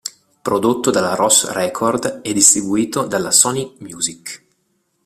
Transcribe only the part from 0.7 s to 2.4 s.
dalla Ros Record e